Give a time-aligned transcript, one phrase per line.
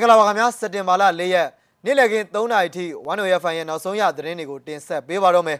[0.00, 1.48] င်္ဂလာပါခင်ဗျာစက်တင်ဘာလ၄ရက်
[1.84, 5.58] နေ့လည်ခင်း3နာရီထိ1 FM ရဲ့နောက်ဆုံးရသတင်းတွေကိုတင်ဆက်ပေးပါတော့မယ်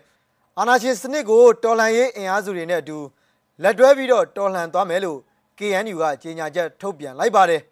[0.59, 2.99] အာနာရှင်စနစ်ကိုတော်လှန်ရေးအင်အားစုတွေနဲ့အတူ
[3.63, 5.19] လက်တွဲပြီးတော့တော်လှန်သွားမယ်လို့
[5.59, 7.63] KNU ကကြေညာချက်ထုတ်ပြန်လိုက်ပါတယ်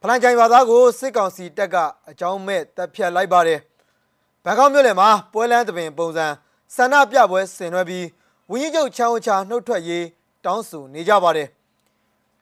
[0.00, 1.76] ဖလန်ချိုင်ဘာသားကိုစစ်ကောင်စီတပ်က
[2.10, 3.60] အကြောင်းမဲ့တပ်ဖြတ်လိုက်ပါတယ်
[4.44, 6.26] ဘန်ကောက်မြို့လယ်မှာပွဲလန်းသပင်ပုံစံ
[6.74, 8.06] ဆန္ဒပြပွဲဆင်နွှဲပြီး
[8.50, 10.04] ဝင်းကြီးချုပ်ချောင်းချာနှုတ်ထွက်ရေး
[10.44, 11.48] တောင်းဆိုနေကြပါတယ်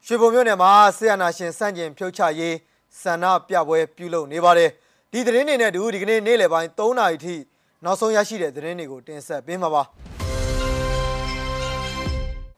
[0.06, 2.54] ရွှေဘုံမြို့နယ်မှာဆီယနာရှင်စန့်ကျင်ဖြုတ်ချရေး
[3.00, 4.70] ဆန္ဒပြပွဲပြုလုပ်နေပါတယ်
[5.12, 7.36] ဒီသတင်းတွေနဲ့အတူဒီကနေ့နေ့လယ်ပိုင်း3နာရီထိ
[7.84, 9.82] နောက်ဆုံးရရှိတဲ့သတင်းတွေကိုတင်ဆက်ပေးမှာပါ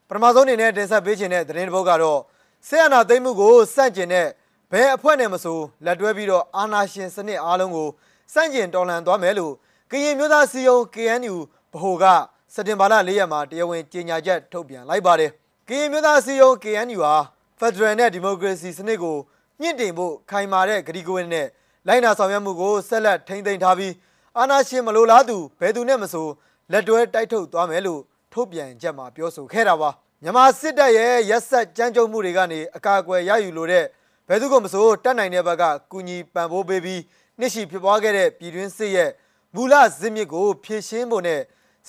[0.08, 2.20] ပထမဆုံးအနေနဲ့တင်ဆက်ပေးခြင်းတဲ့သတင်းတစ်ပုဒ်ကတော့
[2.68, 4.26] ဆီယနာသိမ်းမှုကိုစန့်ကျင်တဲ့
[4.72, 7.88] ဘယ်အဖွဲ့နဲ့မဆိုလက်တွဲပြီးတော့အာဏာရှင်စနစ်အားလုံးကို
[8.34, 9.52] စန့်ကျင်တော်လှန်သွားမယ်လို့
[9.90, 11.36] ကရင်မျိုးသားစီယုံ KNU
[11.72, 12.04] ဗဟိုက
[12.54, 15.30] စက်တင်ဘာလ၄ရက်မှာတရားဝင်ကြေညာချက်ထုတ်ပြန်လိုက်ပါတယ်
[15.68, 17.14] ကရင်မျိုးသားစီယုံ KNU ဟာ
[17.60, 19.16] Federal နဲ့ Democracy စနစ်ကို
[19.60, 21.46] မြင့်တင်ဖို့ခိုင်မာတဲ့ဂရီကဝင်းနဲ့
[21.86, 23.92] လိုက်နာဆောင်ရွက်မှုကိုဆက်လက်ထိန်းသိမ်းထားပြီး
[24.38, 26.26] အာဏာရှင်မလိုလားသူဘယ်သူနဲ့မဆို
[26.72, 28.00] လက်တွဲတိုက်ထုတ်သွားမယ်လို့
[28.32, 29.90] ထုတ်ပြန်ချက်မှာပြောဆိုခဲ့တာပါ
[30.22, 33.84] မြန်မာစစ်တပ်ရဲ့ရက်ဆက်ကြမ်းကြုတ်မှုတွေကနေအကာအကွယ်ရယူလိုတဲ့
[34.28, 37.00] ဘယ်သူကမဆိုတတ်နိုင်တဲ့ဘက်ကကုညီပံ့ပိုးပေးပြီး
[37.38, 39.10] နှစ်ရှိဖြစ်ပွားခဲ့တဲ့ပြည်တွင်းစစ်ရဲ့
[39.54, 41.40] မူလဇစ်မြစ်ကိုဖြည့်ရှင်းဖို့နဲ့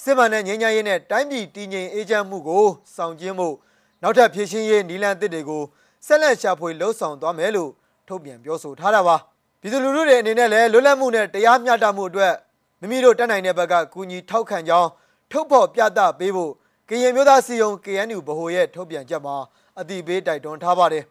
[0.02, 3.56] စစ်မှန်တဲ့ငြိမ်းချမ်းရေးနဲ့တိုင်းပြည်တည်ငြိမ်အေးချမ်းမှုကိုဆောင်ကျဉ်ဖို့
[4.02, 5.64] နောက်ထပ်ဖြည့်ရှင်းရေးနီလန်တစ်တွေကို
[6.06, 7.72] ဆက်လက်ရှာဖွေလှုပ်ဆောင်သွားမယ်လို့
[8.08, 9.16] ထုတ်ပြန်ပြောဆိုထားတာပါ
[9.62, 12.34] ပြည်သူလူထုတွေအနေနဲ့လည်းလွတ်လပ်မှုနဲ့တရားမျှတမှုအတွက်
[12.80, 14.90] မိမိတို့တက်နိုင်တဲ့ဘက်ကကူညီထောက်ခံကြောင်း
[15.32, 16.52] ထုတ်ဖော်ပြသပေးဖို့
[16.90, 19.36] ကရင်မျိုးသားစီယုံ KNU ဗဟိုရဲ့ထုတ်ပြန်ချက်မှာ
[19.80, 21.04] အတိပေးတိုက်တွန်းထားပါတယ်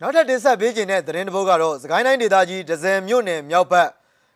[0.00, 3.88] နောက်ထပ်တင်ဆက်ပေးခြင်းတဲ့သတင်းတစ်ပုဒ်ကတော့စကိုင်းတိုင်းဒေသကြီးဒဇယ်မြို့နယ်မြောက်ဘက်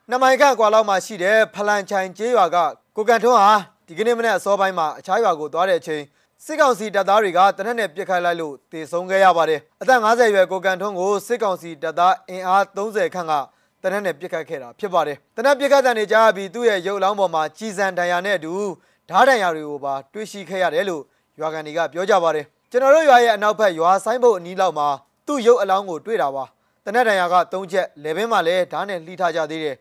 [0.09, 2.57] နှစ်မိုင်ခန့်ကွာလောက်မှာရှိတဲ့ဖလန်ချိုင်ကျေးရွာက
[2.97, 3.55] ကိုကန်ထွန်းဟာ
[3.87, 6.03] ဒီကနေ့မနေ့အစောပိုင်းမှာအခြားရွာကိုသွားတဲ့အချိန်
[6.47, 13.33] စစ်ကောင်စီတပ်သားတွေကတနက်နဲ့ပြစ်ခိုက်လိုက်လို့တေဆုံးခဲ့ရပါတယ်အသက်50ရွယ်ကိုကန်ထွန်းကိုစစ်ကောင်စီတပ်သားအင်အား30ခန့်က
[13.83, 18.53] တနက်နဲ့ပြစ်ခတ်ခဲ့တာဖြစ်ပါတယ်တနက်ပြစ်ခတ်တဲ့နေကြပြီးသူ့ရဲ့ရုပ်လောင်းပေါ်မှာကြီးစံဒဏ်ရာနဲ့အတူ
[19.11, 21.03] ဓားဒဏ်ရာတွေကိုပါတွေ့ရှိခဲ့ရတယ်လို့
[21.41, 24.89] ရွာကန်တွေကပြောကြပါတယ်ကျွန်တော်တို့ရွာရဲ့အနောက်ဘက်ရွာဆိုင်ဘုတ်အနီးလောက်မှာ
[25.27, 26.45] သူ့ရုပ်အလောင်းကိုတွေ့တာပါ
[26.85, 29.77] တနက်ဒဏ်ရာက၃ချက်လေဘင်းမှာလည်းဓားနဲ့လှိထားကြသေးတယ်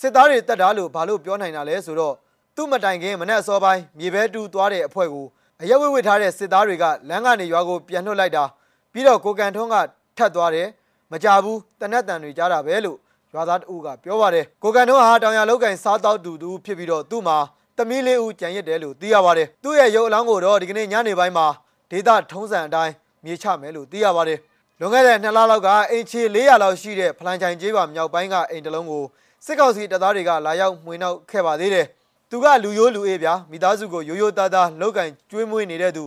[0.00, 2.14] စစ်သားတွေတက်တာလို့ဘာလို့ပြောနိုင်တာလဲဆိုတော့
[2.56, 5.26] သူ့မတိုင်ခင်မနေ့အစောပိုင်းမြေဘဲတူသွားတဲ့အဖွဲ့ကို
[5.62, 8.44] အရက်ဝစ်ဝစ်ထားတဲ့စစ်သားတွေကလမ်းကနေရွာကိုပြန်နှုတ်လိုက်တာ
[8.92, 9.76] ပြီးတော့ကိုကန်ထွန်းက
[10.16, 10.68] ထတ်သွားတယ်
[11.10, 12.98] မကြဘူးတနက်တန်တွေကြားတာပဲလို့
[13.32, 17.38] ရွာသားတဦးကပြောပါတယ်ကိုကန်ထွန်းဟာတောင်ရလောက်ကန်စားတောက်တူတူဖြစ်ပြီးတော့သူ့မှာ
[17.76, 21.46] တမီးလေးဦးကြံရစ်တယ်လို့သိရပါတယ်သူ့ရဲ့ရုပ်အလောင်းကိုတော့ဒီကနေ့ညနေပိုင်းမှာ
[21.90, 22.92] ဒေသထုံးစံအတိုင်း
[23.24, 24.38] မြေချမယ်လို့သိရပါတယ်
[24.80, 29.04] လွန်ခဲ့တဲ့နှစ်လလောက်ကအိမ်ချီ400လောက်ရှိတဲ့ဖလန်ချိုင်ကျေးရွာမြောက်ပိုင်းကအိမ်တလုံးကို
[29.46, 31.86] စစ်ကောင်စီတပ်သားတွေကလာရောက်မှွေနှောက်ခဲ့ပါသေးတယ်
[32.32, 36.04] သူကလူရိုးလူအေးဗျာမိသားစုကိုရိုးရိုးသားသားလောက်ကင်ကျွေးမွေးနေတဲ့သူ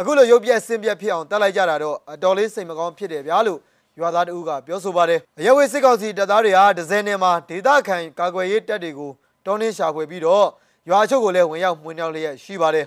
[0.00, 3.58] အခုလိုရုပ်ပြက်ဆင်းပြက်ဖြစ်အောင်တက်လိုက်ကြတာတော့အတော်လေးစိတ်မကောင်းဖြစ်တယ်ဗျာလို့
[3.98, 9.10] ရွာသားတဦးကပြောဆိုပါတယ်အရက်ဝေးစစ်ကောင်စီတပ်သားတွေဟာဒဇယ်နယ်မှာဒေသခံကာကွယ်ရေးတပ်တွေကို
[9.46, 10.46] တောင်းနှင်းရှာဖွေပြီးတော့
[10.88, 12.86] ရွာချုပ်ကိုလည်းဝင်ရောက်မှွေနှောက်လျက်ရှိပါတယ်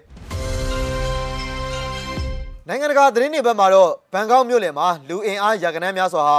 [2.68, 6.38] နိုင်ငံတကာသတင်းတွေဘက်မှာတော့ဘန်ကောက်မြို့လယ်မှာလူအင်အားရာခိုင်နှန်းများစွာဟာ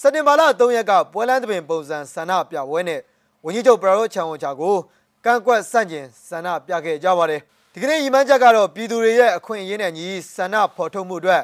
[0.00, 3.00] စက်တင်ဘာလ3ရက်ကပွဲလန်းသဘင်ပုံစံဆန္ဒပြပွဲနဲ့
[3.44, 4.76] ဝန်ကြီးချုပ်ပရာရိုချန်ဝချာကို
[5.24, 7.40] ကန့်ကွက်ဆန့်ကျင်ဆန္ဒပြခဲ့ကြပါတယ်
[7.72, 11.42] ဒီကနေ့ရီမန်းချက်ကတော့ပြည်သူတွေရဲ့အခွင့်အရေးနဲ့ညီဆန္ဒဖော်ထုတ်မှုအတွက်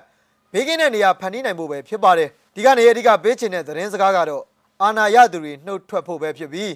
[0.53, 4.43] ဘေးကင်းတဲ့နေရာဖန်တီးနိုင်ဖို့ပဲဖြစ်ပါတယ်ဒီကနေ့အဓိကပေးချင်တဲ့သတင်းစကားကတော့
[4.83, 6.73] အာဏာရသူတွေနှုတ်ထွက်ဖို့ပဲဖြစ်ပြီး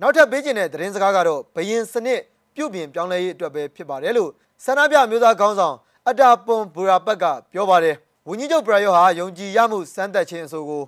[0.00, 2.20] နောက်ထပ်ပေးချင်တဲ့သတင်းစကားကတော့ဘယင်စနစ်
[2.54, 4.30] ပြုတ်ပြင်ပြောင်းလဲရေးအတွက်ပဲဖြစ်ပါတယ်လို့
[4.64, 5.76] ဆန္ဒပြမျိုးသားခေါင်းဆောင်
[6.08, 7.96] အတာပွန်ဘူရာဘက်ကပြောပါတယ်
[8.28, 10.82] ဝန်ကြီးချုပ်ပရာယောဟာယုံကြည်ရမှုစမ်းသပ်ခြင်းအဆိုကို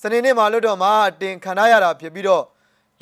[0.00, 2.42] စနေနေ့မှာလွတ်တော်မှာတင်ခံရတာဖြစ်ပြီးတော့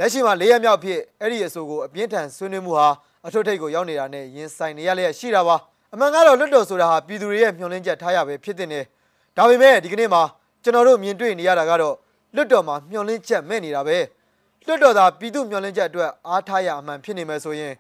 [0.01, 2.89] လက်ရှိမှာ၄ရက်မြောက်ဖြစ်အဲ့ဒီအဆိုကိုအပြင်းထန်ဆွေးနွေးမှုဟာ
[3.27, 5.57] အထွတ်ထိပ်ကိုရောက်နေတာနဲ့ရင်ဆိုင်နေရလျက်ရှိတာပါ
[5.93, 8.81] အမှန်ကတော့လွတ်တော်ဆိုတာဟာပြည်သူတွေရဲ့မျှော်လင့်ချက်ထားရပဲဖြစ်တဲ့နေ
[9.37, 10.23] ဒါပေမဲ့ဒီကနေ့မှာ
[10.63, 11.95] ကျွန်တော်တို့မြင်တွေ့နေရတာကတော့
[12.35, 13.99] လွတ်တော်မှာမျှော်လင့်ချက်မဲ့နေတာပဲ
[14.67, 17.73] လွတ်တော်သာပြည်သူမျှော်လင့်ချက်အတွက်အားထားရအမှန်ဖြစ်နေမယ်ဆိုရင်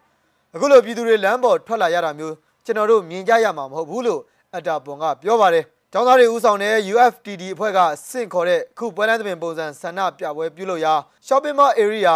[0.54, 4.21] အခုလိုပြည်သူတွေလမ်းပေါ်ထွက်လာရတာမျိုးကျွန်တော်တို့မြင်ကြရမှာမဟုတ်ဘူးလို့
[4.56, 7.78] အတာပွန်ကပြောပါတယ် ကျောင်းသားတွေဦးဆောင်တဲ့ UFTD အဖွဲ့က
[8.10, 10.95] စင့်ခေါ်တဲ့ခုပွဲလန်းသဘင်ပုံစံဆန္ဒပြပွဲပြုလုပ်ရာ
[11.27, 12.15] shopping mall area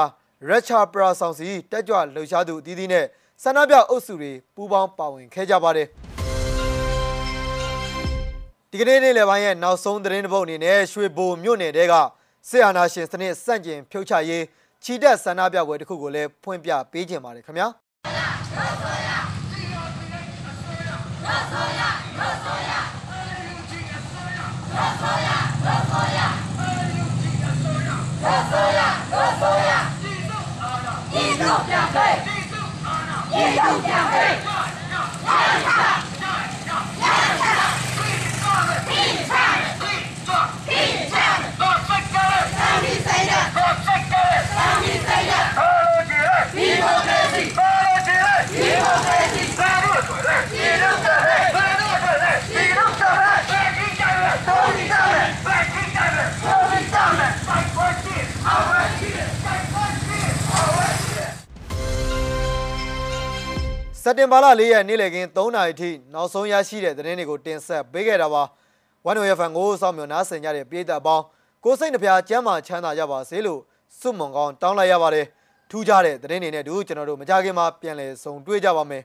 [0.48, 3.06] Racha Pra ဆောင်စီတက်ကြွလှုပ်ရှားသူအသီးသီးနဲ့
[3.42, 5.86] ဆန္ဒပြအုပ်စုတွေပူးပေါင်းပါဝင်ခဲ့ကြပါတယ်
[8.70, 11.94] ဒီကနေ့နေ့လယ်ပိုင်းရဲ့နောက်ဆုံးသတင်းတစ်ပုဒ်အနေနဲ့ရွှေဘိုမြို့နယ်တဲက
[12.48, 14.44] စစ်အာဏာရှင်စနစ်စန့်ကျင်ဖြုတ်ချရေး
[14.84, 17.68] ချီတက်ဆန္ဒပြပွဲတစ်ခုကိုလည်းဖွင့်ပြပေးခြင်းပါတယ်ခင်ဗျာ
[31.68, 32.60] ပြန်ဖိတ်ပြည်သူ
[33.84, 34.34] ပြန်ဖိတ်
[35.26, 36.04] ရရရရရရရ
[64.06, 68.42] စက်တင်ဘာလ၄ရက်နေ့လည်ခင်း3နာရီထိနောက်ဆုံးရရှိတဲ့သတင်းတွေကိုတင်ဆက်ပေးခဲ့တာပါ
[69.04, 71.24] ဝန်ဝေဖန်ကိုစောင့်မျှော်နားဆင်ကြတဲ့ပြည်သက်အပေါင်း
[71.64, 73.60] ကိုစိတ်နှပြကျမ်းမာချမ်းသာကြပါစေလို့
[73.98, 75.26] စွတ်မွန်ကောင်းတောင်းလိုက်ရပါတယ်
[75.70, 79.02] ထူးခြားတဲ့သတင်းတွေနဲ့တူကျွန်တော်တို့မကြခင်မှာပြန်လည်ဆုံတွေ့ကြပါမယ်